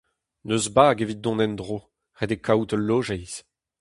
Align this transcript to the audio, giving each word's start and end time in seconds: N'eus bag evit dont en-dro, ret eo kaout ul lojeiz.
N'eus 0.45 0.65
bag 0.75 0.97
evit 1.03 1.21
dont 1.23 1.39
en-dro, 1.45 1.77
ret 2.17 2.33
eo 2.35 2.41
kaout 2.45 2.71
ul 2.75 2.83
lojeiz. 2.87 3.33